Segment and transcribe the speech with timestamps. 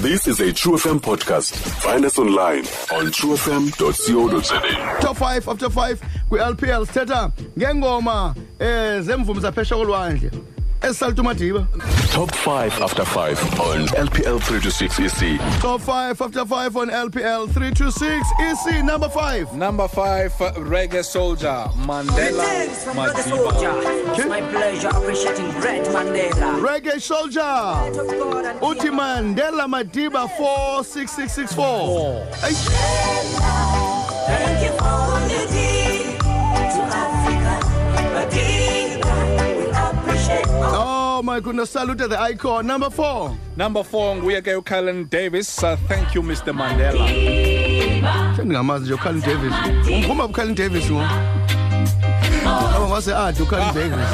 [0.00, 1.54] This is a True FM podcast.
[1.82, 2.60] Find us online
[2.94, 5.00] on truefm.co.za.
[5.00, 10.30] top 5 after 5 kwi-lpl sithetha ngengoma um zemvumi zaphesha kolwandle
[10.82, 11.66] ezisalta umadiba
[12.12, 15.38] Top 5 after 5 on LPL 326 EC.
[15.60, 21.66] top 5 after 5 on lpl 326 ec number 5 Number five, uh, Reggae Soldier,
[21.86, 23.28] Mandela Greetings from Brother Madiba.
[23.28, 23.72] Soldier.
[24.14, 26.60] It's my pleasure appreciating Red Mandela.
[26.60, 28.60] reggae soldier To God and
[28.92, 32.26] mandela madiba 46664
[34.28, 35.67] Thank you for
[41.38, 45.62] my goodness salute the icon number 4 Number four, nguye ke uCallan Davis.
[45.62, 46.52] Uh, thank you, Mr.
[46.52, 47.06] Mandela.
[48.36, 49.54] sendingamazi nje ucalin davis
[49.88, 51.02] umkhumba ucalin davis ngo
[52.76, 54.08] aba ngase ade ucalin davis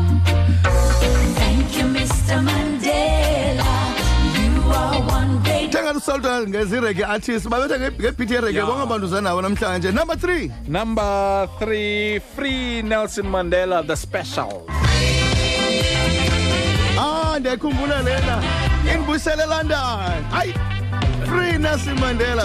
[6.06, 8.66] great thenga lusalta ngezirege artist babetha ngebhit yerege Yeah.
[8.68, 9.92] bonke abantu zanawo namhlanje.
[9.92, 14.66] Number 3 Number three, Free Nelson Mandela, the special.
[16.98, 18.42] ah ndiyayikhumbula lena.
[18.94, 20.54] Indibuyisele elondon hayi
[21.26, 22.44] free nelson mandela.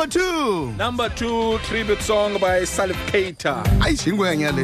[0.00, 3.62] Number 2 Number two, tribute song by Salif Keita.
[3.84, 4.62] ayi jingwenya le.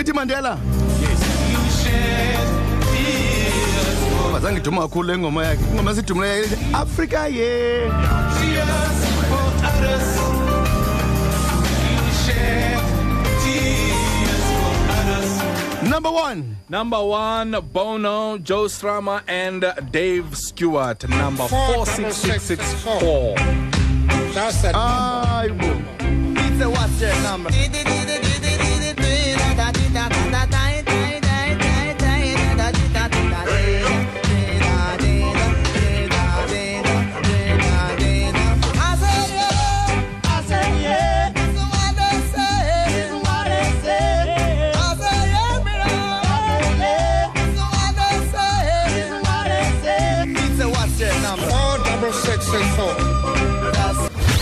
[0.00, 0.58] Ithi mandela?
[4.36, 5.64] Azange iduma kakhulu le ngoma yakhe.
[5.72, 7.28] Ingoma esidumileyo ithi afrika
[15.96, 21.08] number one Number one, Bono, Joe Strummer, and Dave Stewart.
[21.08, 23.34] Number four, six, six, six, four.
[24.34, 24.74] That's it.
[24.74, 25.70] hayi bo
[26.36, 27.95] It's a what's your number?
[52.56, 52.94] Double six six four.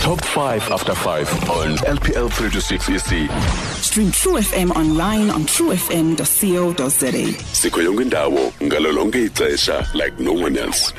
[0.05, 3.29] Top 5 after 5 on LPL 326 EC.
[3.81, 7.33] Stream True FM online on truefm.co.za.
[7.53, 10.93] Sikho yonke indawo ngalo lonke ixesha like no one else.